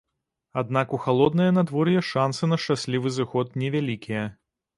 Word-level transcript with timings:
Аднак 0.61 0.95
у 0.97 0.99
халоднае 1.03 1.49
надвор'е 1.57 2.01
шансы 2.13 2.43
на 2.51 2.59
шчаслівы 2.65 3.15
зыход 3.19 3.53
невялікія. 3.67 4.27